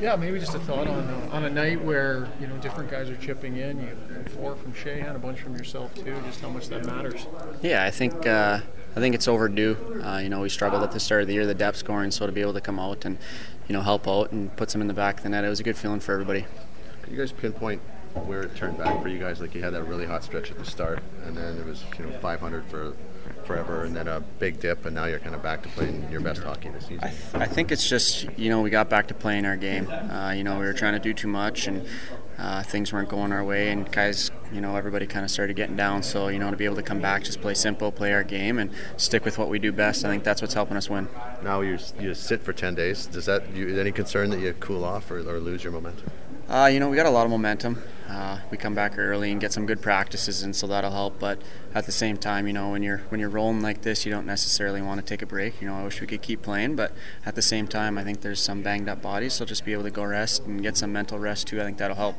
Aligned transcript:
Yeah, 0.00 0.16
maybe 0.16 0.38
just 0.38 0.54
a 0.54 0.58
thought 0.58 0.88
on 0.88 1.04
uh, 1.04 1.28
on 1.30 1.44
a 1.44 1.50
night 1.50 1.84
where 1.84 2.28
you 2.40 2.46
know 2.46 2.56
different 2.56 2.90
guys 2.90 3.10
are 3.10 3.16
chipping 3.16 3.56
in. 3.58 3.80
You 3.80 3.96
four 4.30 4.56
from 4.56 4.72
Shea 4.74 5.00
and 5.00 5.14
a 5.14 5.18
bunch 5.18 5.40
from 5.40 5.56
yourself 5.56 5.94
too. 5.94 6.16
Just 6.24 6.40
how 6.40 6.48
much 6.48 6.68
that 6.68 6.86
matters. 6.86 7.26
Yeah, 7.60 7.84
I 7.84 7.90
think 7.90 8.26
uh, 8.26 8.60
I 8.96 9.00
think 9.00 9.14
it's 9.14 9.28
overdue. 9.28 9.76
Uh, 10.02 10.18
you 10.18 10.30
know, 10.30 10.40
we 10.40 10.48
struggled 10.48 10.82
at 10.82 10.92
the 10.92 11.00
start 11.00 11.22
of 11.22 11.28
the 11.28 11.34
year, 11.34 11.46
the 11.46 11.54
depth 11.54 11.76
scoring, 11.76 12.10
so 12.10 12.26
to 12.26 12.32
be 12.32 12.40
able 12.40 12.54
to 12.54 12.60
come 12.60 12.78
out 12.78 13.04
and 13.04 13.18
you 13.68 13.74
know 13.74 13.82
help 13.82 14.08
out 14.08 14.32
and 14.32 14.56
put 14.56 14.70
some 14.70 14.80
in 14.80 14.86
the 14.88 14.94
back 14.94 15.18
of 15.18 15.22
the 15.22 15.28
net, 15.28 15.44
it 15.44 15.48
was 15.48 15.60
a 15.60 15.64
good 15.64 15.76
feeling 15.76 16.00
for 16.00 16.12
everybody. 16.12 16.46
Could 17.02 17.12
you 17.12 17.18
guys 17.18 17.32
pinpoint 17.32 17.80
where 18.26 18.42
it 18.42 18.56
turned 18.56 18.78
back 18.78 19.02
for 19.02 19.08
you 19.08 19.18
guys? 19.18 19.40
Like 19.40 19.54
you 19.54 19.62
had 19.62 19.74
that 19.74 19.84
really 19.84 20.06
hot 20.06 20.24
stretch 20.24 20.50
at 20.50 20.58
the 20.58 20.64
start, 20.64 21.00
and 21.24 21.36
then 21.36 21.58
it 21.58 21.64
was 21.64 21.84
you 21.98 22.06
know 22.06 22.18
500 22.18 22.64
for 22.66 22.94
forever, 23.44 23.84
and 23.84 23.94
then 23.94 24.08
a 24.08 24.20
big 24.20 24.60
dip, 24.60 24.84
and 24.86 24.94
now 24.94 25.06
you're 25.06 25.18
kind 25.18 25.34
of 25.34 25.42
back 25.42 25.62
to 25.62 25.68
playing 25.70 26.10
your 26.10 26.20
best 26.20 26.42
hockey 26.42 26.68
this 26.68 26.86
season. 26.86 27.04
I, 27.04 27.08
th- 27.08 27.34
I 27.34 27.46
think 27.46 27.72
it's 27.72 27.88
just 27.88 28.26
you 28.38 28.50
know 28.50 28.60
we 28.62 28.70
got 28.70 28.88
back 28.90 29.08
to 29.08 29.14
playing 29.14 29.46
our 29.46 29.56
game. 29.56 29.88
Uh, 29.90 30.32
you 30.32 30.44
know 30.44 30.58
we 30.58 30.64
were 30.64 30.72
trying 30.72 30.94
to 30.94 30.98
do 31.00 31.14
too 31.14 31.28
much 31.28 31.66
and. 31.66 31.86
Uh, 32.40 32.62
things 32.62 32.90
weren't 32.90 33.10
going 33.10 33.32
our 33.32 33.44
way, 33.44 33.70
and 33.70 33.92
guys, 33.92 34.30
you 34.50 34.62
know, 34.62 34.74
everybody 34.74 35.06
kind 35.06 35.26
of 35.26 35.30
started 35.30 35.54
getting 35.56 35.76
down. 35.76 36.02
So, 36.02 36.28
you 36.28 36.38
know, 36.38 36.50
to 36.50 36.56
be 36.56 36.64
able 36.64 36.76
to 36.76 36.82
come 36.82 36.98
back, 36.98 37.22
just 37.22 37.42
play 37.42 37.52
simple, 37.52 37.92
play 37.92 38.14
our 38.14 38.24
game, 38.24 38.58
and 38.58 38.70
stick 38.96 39.26
with 39.26 39.36
what 39.36 39.50
we 39.50 39.58
do 39.58 39.72
best. 39.72 40.06
I 40.06 40.08
think 40.08 40.24
that's 40.24 40.40
what's 40.40 40.54
helping 40.54 40.78
us 40.78 40.88
win. 40.88 41.06
Now 41.44 41.60
you 41.60 41.76
you 42.00 42.14
sit 42.14 42.42
for 42.42 42.54
10 42.54 42.74
days. 42.74 43.04
Does 43.04 43.26
that 43.26 43.54
you 43.54 43.78
any 43.78 43.92
concern 43.92 44.30
that 44.30 44.40
you 44.40 44.54
cool 44.58 44.86
off 44.86 45.10
or, 45.10 45.18
or 45.18 45.38
lose 45.38 45.62
your 45.62 45.74
momentum? 45.74 46.10
Uh, 46.48 46.70
you 46.72 46.80
know, 46.80 46.88
we 46.88 46.96
got 46.96 47.04
a 47.04 47.10
lot 47.10 47.26
of 47.26 47.30
momentum. 47.30 47.82
Uh, 48.10 48.40
we 48.50 48.56
come 48.56 48.74
back 48.74 48.98
early 48.98 49.30
and 49.30 49.40
get 49.40 49.52
some 49.52 49.66
good 49.66 49.80
practices, 49.80 50.42
and 50.42 50.56
so 50.56 50.66
that'll 50.66 50.90
help. 50.90 51.20
But 51.20 51.40
at 51.74 51.86
the 51.86 51.92
same 51.92 52.16
time, 52.16 52.48
you 52.48 52.52
know, 52.52 52.70
when 52.70 52.82
you're 52.82 52.98
when 53.08 53.20
you're 53.20 53.28
rolling 53.28 53.62
like 53.62 53.82
this, 53.82 54.04
you 54.04 54.10
don't 54.10 54.26
necessarily 54.26 54.82
want 54.82 55.00
to 55.00 55.06
take 55.06 55.22
a 55.22 55.26
break. 55.26 55.60
You 55.60 55.68
know, 55.68 55.76
I 55.76 55.84
wish 55.84 56.00
we 56.00 56.08
could 56.08 56.20
keep 56.20 56.42
playing, 56.42 56.74
but 56.74 56.92
at 57.24 57.36
the 57.36 57.42
same 57.42 57.68
time, 57.68 57.96
I 57.96 58.02
think 58.02 58.22
there's 58.22 58.42
some 58.42 58.62
banged 58.62 58.88
up 58.88 59.00
bodies, 59.00 59.34
so 59.34 59.44
just 59.44 59.64
be 59.64 59.72
able 59.72 59.84
to 59.84 59.92
go 59.92 60.02
rest 60.02 60.44
and 60.44 60.60
get 60.60 60.76
some 60.76 60.92
mental 60.92 61.20
rest 61.20 61.46
too. 61.46 61.60
I 61.60 61.64
think 61.64 61.78
that'll 61.78 61.96
help. 61.96 62.16